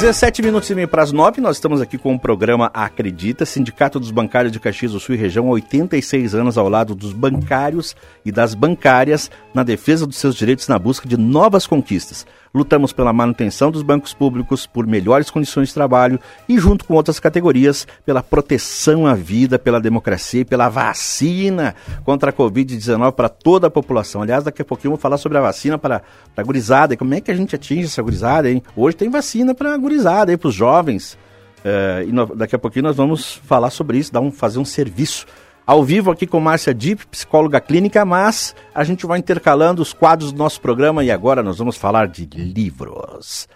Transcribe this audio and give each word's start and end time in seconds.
17 0.00 0.42
minutos 0.42 0.70
e 0.70 0.76
meio 0.76 0.86
para 0.86 1.02
as 1.02 1.10
9, 1.10 1.40
nós 1.40 1.56
estamos 1.56 1.80
aqui 1.80 1.98
com 1.98 2.14
o 2.14 2.20
programa 2.20 2.70
Acredita, 2.72 3.44
Sindicato 3.44 3.98
dos 3.98 4.12
Bancários 4.12 4.52
de 4.52 4.60
Caxias 4.60 4.92
do 4.92 5.00
Sul 5.00 5.16
e 5.16 5.18
Região, 5.18 5.48
86 5.48 6.36
anos 6.36 6.56
ao 6.56 6.68
lado 6.68 6.94
dos 6.94 7.12
bancários 7.12 7.96
e 8.24 8.30
das 8.30 8.54
bancárias 8.54 9.28
na 9.52 9.64
defesa 9.64 10.06
dos 10.06 10.16
seus 10.16 10.36
direitos 10.36 10.68
na 10.68 10.78
busca 10.78 11.08
de 11.08 11.16
novas 11.16 11.66
conquistas. 11.66 12.24
Lutamos 12.54 12.92
pela 12.92 13.12
manutenção 13.12 13.70
dos 13.70 13.82
bancos 13.82 14.14
públicos, 14.14 14.66
por 14.66 14.86
melhores 14.86 15.30
condições 15.30 15.68
de 15.68 15.74
trabalho 15.74 16.18
e, 16.48 16.58
junto 16.58 16.84
com 16.84 16.94
outras 16.94 17.20
categorias, 17.20 17.86
pela 18.06 18.22
proteção 18.22 19.06
à 19.06 19.14
vida, 19.14 19.58
pela 19.58 19.80
democracia 19.80 20.40
e 20.40 20.44
pela 20.44 20.68
vacina 20.68 21.74
contra 22.04 22.30
a 22.30 22.32
Covid-19 22.32 23.12
para 23.12 23.28
toda 23.28 23.66
a 23.66 23.70
população. 23.70 24.22
Aliás, 24.22 24.44
daqui 24.44 24.62
a 24.62 24.64
pouquinho 24.64 24.88
eu 24.88 24.92
vou 24.92 25.00
falar 25.00 25.18
sobre 25.18 25.36
a 25.38 25.42
vacina 25.42 25.78
para 25.78 26.02
a 26.36 26.42
gurizada. 26.42 26.94
E 26.94 26.96
como 26.96 27.14
é 27.14 27.20
que 27.20 27.30
a 27.30 27.34
gente 27.34 27.54
atinge 27.54 27.84
essa 27.84 28.02
gurizada, 28.02 28.50
hein? 28.50 28.62
Hoje 28.74 28.96
tem 28.96 29.10
vacina 29.10 29.54
para 29.54 29.74
a 29.74 29.78
gurizada, 29.88 30.36
para 30.36 30.48
os 30.48 30.54
jovens. 30.54 31.18
É, 31.64 32.04
e 32.06 32.12
no, 32.12 32.26
daqui 32.36 32.54
a 32.54 32.58
pouquinho 32.58 32.84
nós 32.84 32.96
vamos 32.96 33.40
falar 33.44 33.70
sobre 33.70 33.98
isso, 33.98 34.12
dar 34.12 34.20
um, 34.20 34.30
fazer 34.30 34.58
um 34.58 34.64
serviço 34.64 35.26
ao 35.66 35.82
vivo 35.84 36.10
aqui 36.10 36.26
com 36.26 36.40
Márcia 36.40 36.72
Dip, 36.72 37.06
psicóloga 37.08 37.60
clínica, 37.60 38.04
mas 38.04 38.54
a 38.74 38.84
gente 38.84 39.04
vai 39.06 39.18
intercalando 39.18 39.82
os 39.82 39.92
quadros 39.92 40.32
do 40.32 40.38
nosso 40.38 40.60
programa 40.60 41.04
e 41.04 41.10
agora 41.10 41.42
nós 41.42 41.58
vamos 41.58 41.76
falar 41.76 42.08
de 42.08 42.24
livros. 42.24 43.48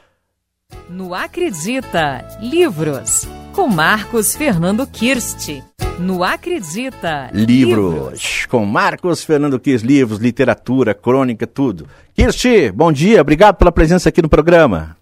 No 0.89 1.15
Acredita, 1.15 2.25
livros, 2.41 3.29
com 3.53 3.69
Marcos 3.69 4.35
Fernando 4.35 4.87
Kirst. 4.87 5.63
No 5.99 6.25
Acredita, 6.25 7.31
livros, 7.33 7.95
livros. 7.95 8.47
com 8.47 8.65
Marcos 8.65 9.23
Fernando 9.23 9.61
Kirst, 9.61 9.85
livros, 9.85 10.19
literatura, 10.19 10.95
crônica, 10.95 11.47
tudo. 11.47 11.87
Kirst, 12.15 12.45
bom 12.75 12.91
dia, 12.91 13.21
obrigado 13.21 13.57
pela 13.57 13.71
presença 13.71 14.09
aqui 14.09 14.21
no 14.23 14.29
programa. 14.29 14.97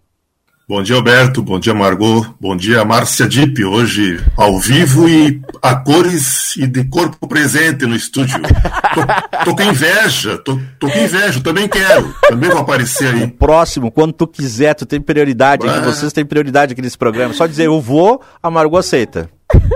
Bom 0.71 0.85
dia, 0.85 0.95
Alberto. 0.95 1.43
Bom 1.43 1.59
dia, 1.59 1.75
Margot. 1.75 2.33
Bom 2.41 2.57
dia, 2.57 2.85
Márcia 2.85 3.27
Dip. 3.27 3.65
Hoje 3.65 4.25
ao 4.37 4.57
vivo 4.61 5.09
e 5.09 5.43
a 5.61 5.75
cores 5.75 6.55
e 6.57 6.65
de 6.65 6.85
corpo 6.85 7.27
presente 7.27 7.85
no 7.87 7.97
estúdio. 7.97 8.41
Tô, 8.95 9.47
tô 9.47 9.57
com 9.57 9.65
inveja, 9.65 10.39
tô, 10.39 10.61
tô, 10.79 10.89
com 10.89 10.97
inveja, 10.97 11.41
também 11.41 11.67
quero. 11.67 12.15
Também 12.29 12.49
vou 12.49 12.61
aparecer 12.61 13.13
aí. 13.13 13.25
O 13.25 13.33
próximo, 13.33 13.91
quando 13.91 14.13
tu 14.13 14.29
quiser, 14.29 14.75
tu 14.75 14.87
tem 14.87 15.01
prioridade 15.01 15.69
aqui. 15.69 15.81
Vocês 15.81 16.13
têm 16.13 16.25
prioridade 16.25 16.73
aqui 16.73 16.81
nesse 16.81 16.97
programa. 16.97 17.35
Só 17.35 17.49
dizer 17.49 17.67
eu 17.67 17.81
vou, 17.81 18.23
a 18.41 18.49
Margot 18.49 18.77
aceita. 18.77 19.29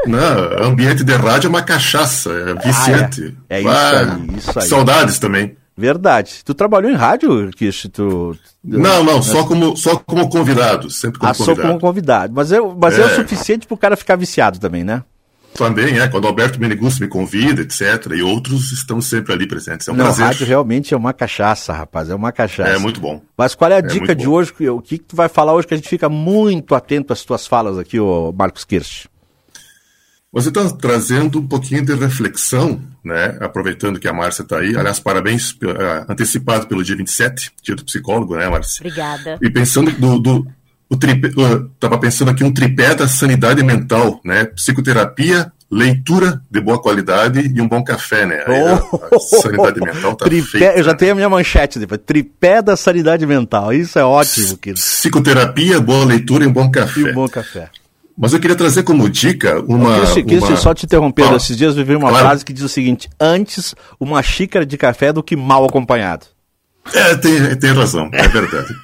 Não, 0.07 0.69
ambiente 0.69 1.03
de 1.03 1.13
rádio 1.13 1.49
é 1.49 1.51
uma 1.51 1.63
cachaça, 1.63 2.31
é 2.31 2.55
viciante. 2.55 3.37
Ah, 3.51 3.55
é. 3.55 3.57
é 3.57 3.61
isso, 3.63 3.69
aí, 3.69 4.37
isso 4.39 4.59
aí. 4.61 4.69
Saudades 4.69 5.19
também. 5.19 5.57
Verdade. 5.77 6.43
Tu 6.45 6.55
trabalhou 6.55 6.91
em 6.91 6.95
rádio, 6.95 7.51
Kish? 7.51 7.89
Tu... 7.93 8.37
Não, 8.63 9.03
não, 9.03 9.23
só 9.23 9.45
como, 9.45 9.77
só 9.77 9.97
como 9.97 10.29
convidado, 10.29 10.89
sempre 10.91 11.19
como 11.19 11.33
ah, 11.33 11.35
convidado. 11.35 11.61
só 11.61 11.69
como 11.69 11.81
convidado. 11.81 12.33
Mas, 12.35 12.53
eu, 12.53 12.77
mas 12.81 12.99
é. 12.99 13.03
é 13.03 13.07
o 13.07 13.15
suficiente 13.17 13.67
para 13.67 13.75
o 13.75 13.79
cara 13.79 13.97
ficar 13.97 14.17
viciado 14.17 14.61
também, 14.61 14.85
né? 14.85 15.03
Também, 15.55 16.01
é. 16.01 16.09
Quando 16.09 16.25
o 16.25 16.27
Alberto 16.27 16.61
Meneguzzi 16.61 17.01
me 17.01 17.09
convida, 17.09 17.63
etc. 17.63 18.13
E 18.17 18.23
outros 18.23 18.73
estão 18.73 19.01
sempre 19.01 19.33
ali 19.33 19.47
presentes. 19.47 19.87
É 19.87 19.93
um 19.93 19.95
não, 19.95 20.05
prazer. 20.07 20.27
rádio 20.27 20.47
realmente 20.47 20.93
é 20.93 20.97
uma 20.97 21.13
cachaça, 21.13 21.73
rapaz. 21.73 22.11
É 22.11 22.15
uma 22.15 22.33
cachaça. 22.33 22.71
É 22.71 22.79
muito 22.79 23.01
bom. 23.01 23.23
Mas 23.37 23.55
qual 23.55 23.71
é 23.71 23.77
a 23.77 23.79
é 23.79 23.83
dica 23.83 24.15
de 24.15 24.27
bom. 24.27 24.33
hoje? 24.33 24.53
O 24.69 24.83
que, 24.83 24.99
que 24.99 25.05
tu 25.05 25.17
vai 25.17 25.29
falar 25.29 25.55
hoje 25.55 25.67
que 25.69 25.75
a 25.75 25.77
gente 25.77 25.89
fica 25.89 26.09
muito 26.09 26.75
atento 26.75 27.13
às 27.13 27.25
tuas 27.25 27.47
falas 27.47 27.79
aqui, 27.79 28.01
o 28.01 28.35
Marcos 28.37 28.65
Kirsch? 28.65 29.09
Você 30.35 30.49
está 30.49 30.69
trazendo 30.71 31.39
um 31.39 31.47
pouquinho 31.47 31.85
de 31.85 31.95
reflexão, 31.95 32.83
né? 33.05 33.39
Aproveitando 33.41 34.01
que 34.01 34.09
a 34.09 34.13
Márcia 34.13 34.43
está 34.43 34.59
aí. 34.59 34.77
Aliás, 34.77 34.99
parabéns 34.99 35.53
uh, 35.53 36.07
antecipado 36.09 36.67
pelo 36.67 36.83
dia 36.83 36.97
27, 36.97 37.53
dia 37.63 37.77
do 37.77 37.85
psicólogo, 37.85 38.37
né, 38.37 38.49
Márcia? 38.49 38.81
Obrigada. 38.81 39.39
E 39.41 39.49
pensando 39.49 39.93
do, 39.93 40.19
do 40.19 40.47
o 40.91 40.97
tripé, 40.97 41.29
uh, 41.29 41.99
pensando 42.01 42.33
aqui 42.33 42.43
um 42.43 42.53
tripé 42.53 42.97
da 42.97 43.07
sanidade 43.07 43.63
mental, 43.63 44.21
né? 44.25 44.45
Psicoterapia, 44.47 45.53
leitura 45.71 46.43
de 46.51 46.61
boa 46.61 46.83
qualidade 46.83 47.53
e 47.55 47.61
um 47.61 47.69
bom 47.69 47.85
café, 47.85 48.27
né? 48.27 48.43
Aí 48.45 48.61
oh, 48.61 49.15
a, 49.15 49.21
sanidade 49.41 49.81
mental 49.81 50.17
tá 50.17 50.25
tripé, 50.25 50.47
feita. 50.49 50.79
Eu 50.79 50.83
já 50.83 50.95
tenho 50.95 51.13
a 51.13 51.15
minha 51.15 51.29
manchete 51.29 51.79
depois. 51.79 52.01
Tripé 52.05 52.61
da 52.61 52.77
sanidade 52.77 53.25
mental. 53.25 53.73
Isso 53.73 54.01
é 54.01 54.05
ótimo, 54.05 54.57
querido. 54.57 54.81
Psicoterapia, 54.81 55.81
boa 55.81 56.05
leitura 56.05 56.43
e 56.43 56.49
um 56.49 56.53
bom 56.53 56.69
café. 56.69 57.01
E 57.01 57.11
um 57.11 57.15
bom 57.15 57.29
café. 57.29 57.71
Mas 58.17 58.33
eu 58.33 58.39
queria 58.39 58.57
trazer 58.57 58.85
como 58.85 59.09
dica 59.11 59.61
uma. 59.61 59.97
Eu 59.97 60.25
quis, 60.25 60.43
uma... 60.43 60.57
só 60.57 60.73
te 60.73 60.87
interromper. 60.87 61.25
Ah, 61.25 61.37
esses 61.37 61.57
dias 61.57 61.77
eu 61.77 61.85
vi 61.85 61.97
uma 61.97 62.11
claro. 62.11 62.27
frase 62.27 62.45
que 62.45 62.53
diz 62.53 62.63
o 62.63 62.69
seguinte: 62.69 63.11
antes 63.19 63.75
uma 63.99 64.23
xícara 64.23 64.65
de 64.65 64.77
café 64.77 65.13
do 65.13 65.23
que 65.23 65.35
mal 65.35 65.65
acompanhado. 65.65 66.27
É, 66.93 67.17
tem, 67.17 67.57
tem 67.57 67.73
razão, 67.73 68.09
é 68.13 68.29
verdade. 68.29 68.75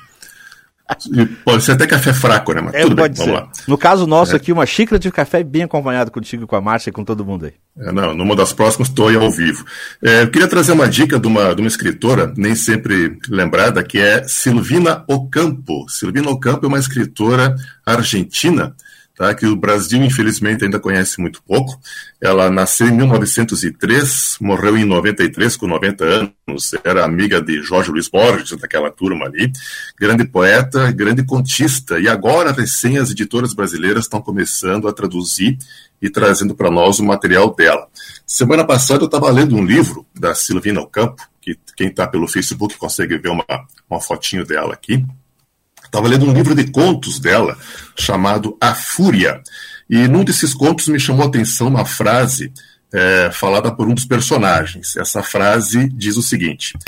pode 1.44 1.62
ser 1.62 1.72
até 1.72 1.86
café 1.86 2.12
fraco, 2.12 2.52
né? 2.52 2.60
Mas 2.60 2.74
é, 2.74 2.82
tudo 2.82 2.96
bem, 2.96 3.12
vamos 3.14 3.34
lá. 3.34 3.48
No 3.68 3.78
caso 3.78 4.06
nosso 4.06 4.32
é. 4.32 4.36
aqui, 4.36 4.50
uma 4.50 4.66
xícara 4.66 4.98
de 4.98 5.12
café 5.12 5.44
bem 5.44 5.62
acompanhado 5.62 6.10
contigo, 6.10 6.46
com 6.46 6.56
a 6.56 6.60
Márcia 6.60 6.90
e 6.90 6.92
com 6.92 7.04
todo 7.04 7.24
mundo 7.24 7.46
aí. 7.46 7.52
É, 7.78 7.92
não, 7.92 8.14
numa 8.14 8.34
das 8.34 8.52
próximas 8.52 8.88
estou 8.88 9.08
aí 9.08 9.16
ao 9.16 9.30
vivo. 9.30 9.64
É, 10.02 10.22
eu 10.22 10.30
queria 10.30 10.48
trazer 10.48 10.72
uma 10.72 10.88
dica 10.88 11.20
de 11.20 11.26
uma, 11.28 11.54
de 11.54 11.60
uma 11.60 11.68
escritora, 11.68 12.32
nem 12.36 12.54
sempre 12.54 13.18
lembrada, 13.28 13.84
que 13.84 13.98
é 13.98 14.24
Silvina 14.26 15.04
Ocampo. 15.06 15.86
Silvina 15.88 16.30
Ocampo 16.30 16.66
é 16.66 16.68
uma 16.68 16.78
escritora 16.78 17.54
argentina 17.86 18.74
tá? 19.20 19.34
que 19.34 19.44
o 19.44 19.54
Brasil, 19.54 20.02
infelizmente, 20.02 20.64
ainda 20.64 20.80
conhece 20.80 21.20
muito 21.20 21.42
pouco. 21.42 21.78
Ela 22.18 22.50
nasceu 22.50 22.88
em 22.88 22.92
1903, 22.92 24.38
morreu 24.40 24.78
em 24.78 24.86
93, 24.86 25.58
com 25.58 25.66
90 25.66 26.04
anos, 26.04 26.74
era 26.82 27.04
amiga 27.04 27.40
de 27.40 27.62
Jorge 27.62 27.90
Luiz 27.90 28.08
Borges, 28.08 28.56
daquela 28.58 28.90
turma 28.90 29.26
ali. 29.26 29.52
Grande 29.98 30.24
poeta, 30.24 30.90
grande 30.90 31.22
contista, 31.22 32.00
e 32.00 32.08
agora, 32.08 32.50
recém, 32.50 32.96
as 32.96 33.10
editoras 33.10 33.52
brasileiras 33.52 34.04
estão 34.04 34.22
começando 34.22 34.88
a 34.88 34.92
traduzir 34.92 35.58
e 36.00 36.08
trazendo 36.08 36.54
para 36.54 36.70
nós 36.70 36.98
o 36.98 37.04
material 37.04 37.54
dela. 37.54 37.88
Semana 38.26 38.64
passada 38.64 39.02
eu 39.02 39.06
estava 39.06 39.30
lendo 39.30 39.54
um 39.54 39.64
livro 39.64 40.06
da 40.18 40.34
Silvina 40.34 40.80
Ocampo, 40.80 41.22
que 41.42 41.58
quem 41.76 41.88
está 41.88 42.06
pelo 42.06 42.26
Facebook 42.26 42.78
consegue 42.78 43.18
ver 43.18 43.28
uma, 43.28 43.44
uma 43.88 44.00
fotinho 44.00 44.46
dela 44.46 44.72
aqui. 44.72 45.04
Estava 45.90 46.06
lendo 46.06 46.24
um 46.24 46.32
livro 46.32 46.54
de 46.54 46.70
contos 46.70 47.18
dela, 47.18 47.58
chamado 47.98 48.56
A 48.60 48.72
Fúria. 48.72 49.42
E 49.88 50.06
num 50.06 50.22
desses 50.22 50.54
contos 50.54 50.86
me 50.86 51.00
chamou 51.00 51.24
a 51.24 51.26
atenção 51.26 51.66
uma 51.66 51.84
frase 51.84 52.52
é, 52.92 53.30
falada 53.32 53.74
por 53.74 53.88
um 53.88 53.94
dos 53.94 54.04
personagens. 54.04 54.96
Essa 54.96 55.20
frase 55.20 55.88
diz 55.88 56.16
o 56.16 56.22
seguinte: 56.22 56.78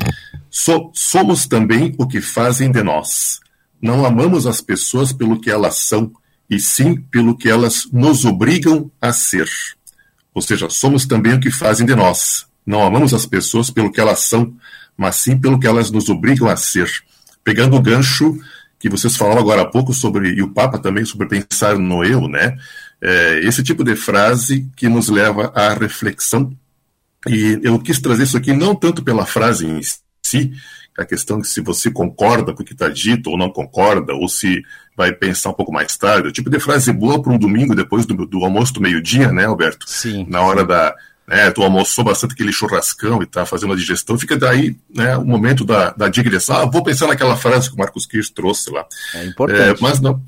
so, 0.48 0.88
Somos 0.94 1.48
também 1.48 1.92
o 1.98 2.06
que 2.06 2.20
fazem 2.20 2.70
de 2.70 2.80
nós. 2.84 3.40
Não 3.80 4.06
amamos 4.06 4.46
as 4.46 4.60
pessoas 4.60 5.12
pelo 5.12 5.40
que 5.40 5.50
elas 5.50 5.78
são, 5.78 6.12
e 6.48 6.60
sim 6.60 6.94
pelo 6.94 7.36
que 7.36 7.50
elas 7.50 7.88
nos 7.92 8.24
obrigam 8.24 8.88
a 9.00 9.12
ser. 9.12 9.48
Ou 10.32 10.40
seja, 10.40 10.70
somos 10.70 11.06
também 11.06 11.34
o 11.34 11.40
que 11.40 11.50
fazem 11.50 11.84
de 11.84 11.96
nós. 11.96 12.46
Não 12.64 12.84
amamos 12.84 13.12
as 13.12 13.26
pessoas 13.26 13.68
pelo 13.68 13.90
que 13.90 14.00
elas 14.00 14.20
são, 14.20 14.54
mas 14.96 15.16
sim 15.16 15.36
pelo 15.36 15.58
que 15.58 15.66
elas 15.66 15.90
nos 15.90 16.08
obrigam 16.08 16.48
a 16.48 16.56
ser. 16.56 16.88
Pegando 17.42 17.74
o 17.74 17.82
gancho 17.82 18.38
que 18.82 18.88
vocês 18.88 19.16
falaram 19.16 19.40
agora 19.40 19.62
há 19.62 19.64
pouco 19.64 19.94
sobre, 19.94 20.30
e 20.30 20.42
o 20.42 20.48
Papa 20.48 20.76
também, 20.76 21.04
sobre 21.04 21.28
pensar 21.28 21.78
no 21.78 22.04
eu, 22.04 22.26
né? 22.26 22.58
É, 23.00 23.38
esse 23.44 23.62
tipo 23.62 23.84
de 23.84 23.94
frase 23.94 24.68
que 24.76 24.88
nos 24.88 25.08
leva 25.08 25.52
à 25.54 25.72
reflexão. 25.72 26.52
E 27.28 27.60
eu 27.62 27.78
quis 27.78 28.00
trazer 28.00 28.24
isso 28.24 28.36
aqui 28.36 28.52
não 28.52 28.74
tanto 28.74 29.00
pela 29.00 29.24
frase 29.24 29.64
em 29.64 29.80
si, 30.26 30.52
a 30.98 31.04
questão 31.04 31.38
de 31.38 31.46
se 31.46 31.60
você 31.60 31.92
concorda 31.92 32.52
com 32.52 32.64
o 32.64 32.66
que 32.66 32.72
está 32.72 32.88
dito 32.88 33.30
ou 33.30 33.38
não 33.38 33.50
concorda, 33.50 34.14
ou 34.14 34.28
se 34.28 34.64
vai 34.96 35.12
pensar 35.12 35.50
um 35.50 35.54
pouco 35.54 35.72
mais 35.72 35.96
tarde. 35.96 36.26
O 36.26 36.32
tipo 36.32 36.50
de 36.50 36.58
frase 36.58 36.92
boa 36.92 37.22
para 37.22 37.32
um 37.32 37.38
domingo 37.38 37.76
depois 37.76 38.04
do, 38.04 38.26
do 38.26 38.44
almoço 38.44 38.74
do 38.74 38.80
meio-dia, 38.80 39.30
né, 39.30 39.44
Alberto? 39.44 39.88
Sim. 39.88 40.26
Na 40.28 40.42
hora 40.42 40.64
da, 40.64 40.92
né, 41.26 41.50
tu 41.50 41.62
almoçou 41.62 42.04
bastante 42.04 42.32
aquele 42.32 42.52
churrascão 42.52 43.22
e 43.22 43.26
tá 43.26 43.46
fazendo 43.46 43.72
a 43.72 43.76
digestão, 43.76 44.18
fica 44.18 44.36
daí 44.36 44.76
né, 44.94 45.16
o 45.16 45.24
momento 45.24 45.64
da, 45.64 45.90
da 45.90 46.08
digressão. 46.08 46.56
Ah, 46.56 46.66
vou 46.66 46.82
pensar 46.82 47.06
naquela 47.06 47.36
frase 47.36 47.68
que 47.68 47.74
o 47.74 47.78
Marcos 47.78 48.06
Kirsch 48.06 48.32
trouxe 48.32 48.70
lá. 48.70 48.84
É 49.14 49.24
importante. 49.24 49.78
É, 49.78 49.82
mas 49.82 50.00
não, 50.00 50.20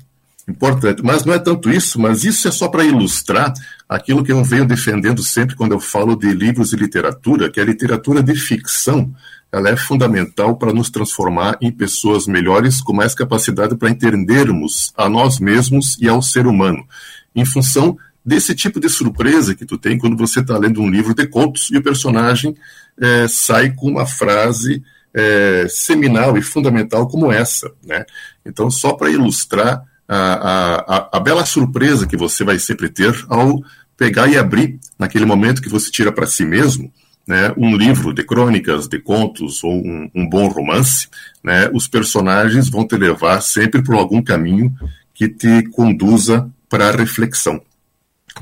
importante, 0.47 1.03
mas 1.03 1.25
não 1.25 1.33
é 1.33 1.39
tanto 1.39 1.69
isso, 1.69 1.99
mas 1.99 2.23
isso 2.23 2.47
é 2.47 2.51
só 2.51 2.67
para 2.67 2.83
ilustrar 2.83 3.53
aquilo 3.89 4.23
que 4.23 4.31
eu 4.31 4.43
venho 4.43 4.65
defendendo 4.65 5.23
sempre 5.23 5.55
quando 5.55 5.73
eu 5.73 5.79
falo 5.79 6.15
de 6.15 6.31
livros 6.33 6.71
e 6.71 6.75
literatura, 6.75 7.49
que 7.49 7.59
a 7.59 7.65
literatura 7.65 8.23
de 8.23 8.35
ficção 8.35 9.13
ela 9.51 9.69
é 9.69 9.77
fundamental 9.77 10.57
para 10.57 10.73
nos 10.73 10.89
transformar 10.89 11.57
em 11.61 11.71
pessoas 11.71 12.27
melhores, 12.27 12.81
com 12.81 12.93
mais 12.93 13.15
capacidade 13.15 13.75
para 13.75 13.89
entendermos 13.89 14.91
a 14.97 15.07
nós 15.07 15.39
mesmos 15.39 15.97
e 15.99 16.09
ao 16.09 16.21
ser 16.21 16.45
humano, 16.45 16.85
em 17.33 17.45
função 17.45 17.97
desse 18.25 18.55
tipo 18.55 18.79
de 18.79 18.89
surpresa 18.89 19.53
que 19.53 19.65
tu 19.65 19.77
tem 19.77 19.97
quando 19.97 20.17
você 20.17 20.39
está 20.39 20.57
lendo 20.57 20.81
um 20.81 20.89
livro 20.89 21.13
de 21.13 21.27
contos 21.27 21.69
e 21.71 21.77
o 21.77 21.83
personagem 21.83 22.55
é, 22.99 23.27
sai 23.27 23.71
com 23.71 23.89
uma 23.89 24.05
frase 24.05 24.81
é, 25.13 25.67
seminal 25.69 26.37
e 26.37 26.41
fundamental 26.41 27.07
como 27.07 27.31
essa, 27.31 27.71
né? 27.83 28.05
Então, 28.45 28.69
só 28.69 28.93
para 28.93 29.09
ilustrar 29.09 29.83
a, 30.07 30.17
a, 30.17 31.09
a, 31.17 31.19
bela 31.19 31.45
surpresa 31.45 32.05
que 32.05 32.17
você 32.17 32.43
vai 32.43 32.59
sempre 32.59 32.89
ter 32.89 33.15
ao 33.29 33.63
pegar 33.97 34.27
e 34.27 34.37
abrir, 34.37 34.79
naquele 34.99 35.25
momento 35.25 35.61
que 35.61 35.69
você 35.69 35.89
tira 35.89 36.11
para 36.11 36.27
si 36.27 36.45
mesmo, 36.45 36.91
né, 37.27 37.51
um 37.57 37.75
livro 37.75 38.13
de 38.13 38.23
crônicas, 38.23 38.87
de 38.87 38.99
contos 38.99 39.63
ou 39.63 39.73
um, 39.73 40.09
um 40.13 40.29
bom 40.29 40.47
romance, 40.47 41.07
né, 41.43 41.69
os 41.73 41.87
personagens 41.87 42.69
vão 42.69 42.85
te 42.85 42.95
levar 42.97 43.41
sempre 43.41 43.81
por 43.81 43.95
algum 43.95 44.21
caminho 44.21 44.73
que 45.13 45.27
te 45.27 45.63
conduza 45.69 46.51
para 46.69 46.89
a 46.89 46.91
reflexão. 46.91 47.61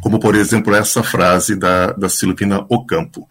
Como, 0.02 0.20
por 0.20 0.36
exemplo, 0.36 0.76
essa 0.76 1.04
frase 1.04 1.56
da, 1.56 1.94
da 1.94 2.10
Silvina 2.10 2.66
Ocampo. 2.70 3.28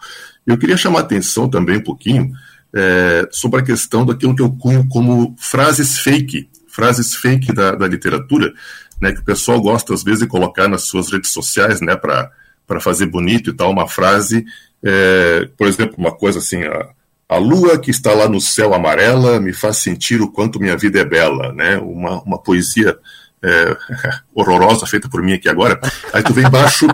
Eu 0.46 0.56
queria 0.58 0.76
chamar 0.76 1.00
a 1.00 1.02
atenção 1.02 1.48
também 1.48 1.78
um 1.78 1.82
pouquinho 1.82 2.32
é, 2.74 3.28
sobre 3.30 3.60
a 3.60 3.64
questão 3.64 4.04
daquilo 4.04 4.34
que 4.34 4.42
eu 4.42 4.50
cunho 4.50 4.88
como 4.88 5.34
frases 5.38 5.98
fake, 5.98 6.48
frases 6.68 7.14
fake 7.14 7.52
da, 7.52 7.72
da 7.74 7.86
literatura, 7.86 8.52
né, 9.00 9.12
que 9.12 9.20
o 9.20 9.24
pessoal 9.24 9.60
gosta 9.60 9.92
às 9.92 10.02
vezes 10.02 10.20
de 10.20 10.26
colocar 10.26 10.68
nas 10.68 10.82
suas 10.82 11.12
redes 11.12 11.30
sociais, 11.30 11.80
né, 11.80 11.96
para 11.96 12.80
fazer 12.80 13.06
bonito 13.06 13.50
e 13.50 13.52
tal, 13.52 13.70
uma 13.70 13.88
frase, 13.88 14.44
é, 14.82 15.48
por 15.56 15.66
exemplo, 15.66 15.96
uma 15.98 16.12
coisa 16.12 16.38
assim, 16.38 16.62
a, 16.62 16.88
a 17.28 17.36
lua 17.36 17.78
que 17.78 17.90
está 17.90 18.12
lá 18.12 18.28
no 18.28 18.40
céu 18.40 18.72
amarela 18.72 19.38
me 19.38 19.52
faz 19.52 19.78
sentir 19.78 20.22
o 20.22 20.30
quanto 20.30 20.60
minha 20.60 20.76
vida 20.76 21.00
é 21.00 21.04
bela, 21.04 21.52
né, 21.52 21.76
uma, 21.78 22.22
uma 22.22 22.38
poesia 22.38 22.96
é, 23.42 23.76
horrorosa 24.34 24.86
feita 24.86 25.08
por 25.08 25.22
mim 25.22 25.32
aqui 25.32 25.48
agora. 25.48 25.80
Aí 26.12 26.22
tu 26.22 26.32
vem 26.32 26.46
embaixo, 26.46 26.86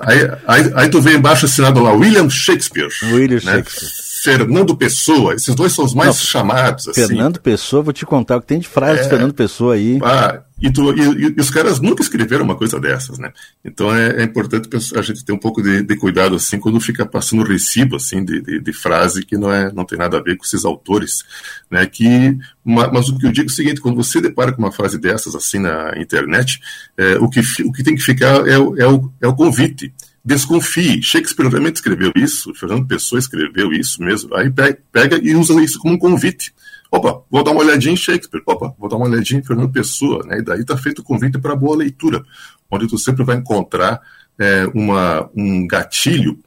aí, 0.00 0.30
aí, 0.46 0.72
aí 0.74 0.88
tu 0.88 1.00
vem 1.00 1.16
embaixo 1.16 1.46
assinado 1.46 1.82
lá 1.82 1.92
William 1.92 2.28
Shakespeare. 2.30 2.88
William 3.02 3.40
né? 3.44 3.56
Shakespeare. 3.56 4.03
Fernando 4.24 4.74
Pessoa, 4.74 5.34
esses 5.34 5.54
dois 5.54 5.70
são 5.74 5.84
os 5.84 5.92
mais 5.92 6.08
Não, 6.08 6.14
chamados. 6.14 6.88
Assim. 6.88 7.06
Fernando 7.08 7.38
Pessoa, 7.38 7.82
vou 7.82 7.92
te 7.92 8.06
contar 8.06 8.38
o 8.38 8.40
que 8.40 8.46
tem 8.46 8.58
de 8.58 8.66
frase 8.66 9.00
é, 9.00 9.02
de 9.02 9.08
Fernando 9.10 9.34
Pessoa 9.34 9.74
aí. 9.74 9.98
Ah, 10.02 10.40
e, 10.58 10.72
tu, 10.72 10.94
e, 10.94 11.34
e, 11.36 11.40
os 11.40 11.50
caras 11.50 11.78
nunca 11.78 12.02
escreveram 12.02 12.42
uma 12.42 12.56
coisa 12.56 12.80
dessas, 12.80 13.18
né? 13.18 13.30
Então 13.62 13.94
é, 13.94 14.22
é 14.22 14.22
importante 14.22 14.66
a 14.96 15.02
gente 15.02 15.22
ter 15.22 15.32
um 15.32 15.38
pouco 15.38 15.60
de, 15.60 15.82
de, 15.82 15.96
cuidado 15.96 16.36
assim 16.36 16.58
quando 16.58 16.80
fica 16.80 17.04
passando 17.04 17.42
recibo 17.42 17.96
assim 17.96 18.24
de, 18.24 18.40
de, 18.40 18.60
de, 18.60 18.72
frase 18.72 19.26
que 19.26 19.36
não 19.36 19.52
é 19.52 19.70
não 19.70 19.84
tem 19.84 19.98
nada 19.98 20.16
a 20.16 20.22
ver 20.22 20.38
com 20.38 20.44
esses 20.44 20.64
autores, 20.64 21.22
né? 21.70 21.84
Que 21.84 22.38
mas 22.64 23.10
o 23.10 23.18
que 23.18 23.26
eu 23.26 23.32
digo 23.32 23.50
é 23.50 23.52
o 23.52 23.54
seguinte: 23.54 23.80
quando 23.80 23.96
você 23.96 24.22
depara 24.22 24.52
com 24.52 24.62
uma 24.62 24.72
frase 24.72 24.96
dessas 24.96 25.34
assim 25.34 25.58
na 25.58 25.92
internet, 25.98 26.60
é, 26.96 27.16
o 27.18 27.28
que 27.28 27.40
o 27.62 27.72
que 27.72 27.82
tem 27.82 27.94
que 27.94 28.02
ficar 28.02 28.48
é, 28.48 28.52
é, 28.52 28.58
o, 28.88 29.12
é 29.20 29.28
o 29.28 29.34
convite 29.34 29.92
desconfie. 30.24 31.02
Shakespeare 31.02 31.48
realmente 31.48 31.76
escreveu 31.76 32.12
isso, 32.16 32.54
Fernando 32.54 32.86
Pessoa 32.86 33.18
escreveu 33.18 33.72
isso 33.72 34.02
mesmo. 34.02 34.34
Aí 34.34 34.50
pega 34.50 35.20
e 35.22 35.34
usa 35.34 35.60
isso 35.62 35.78
como 35.78 35.94
um 35.94 35.98
convite. 35.98 36.54
Opa, 36.90 37.22
vou 37.30 37.42
dar 37.42 37.50
uma 37.50 37.60
olhadinha 37.60 37.92
em 37.92 37.96
Shakespeare. 37.96 38.42
Opa, 38.46 38.74
vou 38.78 38.88
dar 38.88 38.96
uma 38.96 39.06
olhadinha 39.06 39.40
em 39.40 39.44
Fernando 39.44 39.70
Pessoa. 39.70 40.24
Né? 40.24 40.38
E 40.38 40.42
daí 40.42 40.60
está 40.60 40.76
feito 40.76 41.00
o 41.00 41.04
convite 41.04 41.38
para 41.38 41.56
boa 41.56 41.76
leitura, 41.76 42.22
onde 42.70 42.86
tu 42.86 42.96
sempre 42.96 43.24
vai 43.24 43.36
encontrar 43.36 44.00
é, 44.38 44.66
uma, 44.74 45.28
um 45.34 45.66
gatilho 45.66 46.38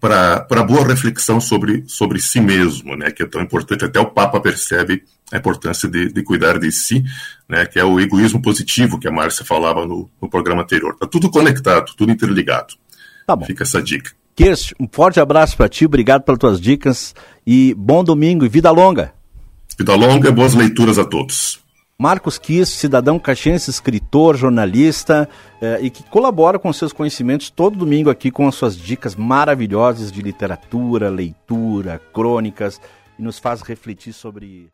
para 0.00 0.62
boa 0.62 0.86
reflexão 0.86 1.40
sobre, 1.40 1.84
sobre 1.86 2.20
si 2.20 2.40
mesmo, 2.40 2.96
né, 2.96 3.10
que 3.10 3.22
é 3.22 3.26
tão 3.26 3.42
importante. 3.42 3.84
Até 3.84 4.00
o 4.00 4.10
Papa 4.10 4.40
percebe 4.40 5.04
a 5.30 5.36
importância 5.36 5.88
de, 5.88 6.12
de 6.12 6.22
cuidar 6.22 6.58
de 6.58 6.70
si, 6.72 7.04
né, 7.48 7.66
que 7.66 7.78
é 7.78 7.84
o 7.84 8.00
egoísmo 8.00 8.40
positivo 8.40 8.98
que 8.98 9.08
a 9.08 9.12
Márcia 9.12 9.44
falava 9.44 9.86
no, 9.86 10.10
no 10.20 10.28
programa 10.28 10.62
anterior. 10.62 10.94
Está 10.94 11.06
tudo 11.06 11.30
conectado, 11.30 11.92
tudo 11.96 12.12
interligado. 12.12 12.74
Tá 13.26 13.36
bom. 13.36 13.44
Fica 13.46 13.62
essa 13.62 13.82
dica. 13.82 14.12
Kirst, 14.34 14.72
um 14.80 14.88
forte 14.90 15.20
abraço 15.20 15.56
para 15.56 15.68
ti, 15.68 15.84
obrigado 15.84 16.22
pelas 16.22 16.38
tuas 16.38 16.60
dicas 16.60 17.14
e 17.46 17.74
bom 17.74 18.02
domingo 18.02 18.44
e 18.44 18.48
vida 18.48 18.70
longa. 18.70 19.12
Vida 19.78 19.94
longa 19.94 20.28
e 20.28 20.32
boas 20.32 20.54
leituras 20.54 20.98
a 20.98 21.04
todos. 21.04 21.60
Marcos 21.98 22.38
Kiss, 22.38 22.72
cidadão 22.72 23.18
caxiense, 23.18 23.70
escritor, 23.70 24.36
jornalista 24.36 25.28
eh, 25.60 25.80
e 25.82 25.90
que 25.90 26.02
colabora 26.02 26.58
com 26.58 26.72
seus 26.72 26.92
conhecimentos 26.92 27.48
todo 27.50 27.78
domingo 27.78 28.10
aqui 28.10 28.30
com 28.30 28.48
as 28.48 28.54
suas 28.54 28.76
dicas 28.76 29.14
maravilhosas 29.14 30.10
de 30.10 30.20
literatura, 30.20 31.08
leitura, 31.08 32.00
crônicas 32.12 32.80
e 33.18 33.22
nos 33.22 33.38
faz 33.38 33.62
refletir 33.62 34.12
sobre 34.12 34.68